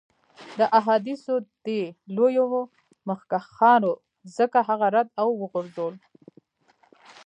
د 0.59 0.61
احادیثو 0.79 1.35
دې 1.65 1.81
لویو 2.15 2.57
مخکښانو 3.07 3.91
ځکه 4.37 4.59
هغه 4.69 4.87
رد 4.95 5.07
او 5.21 5.27
وغورځول. 5.41 5.95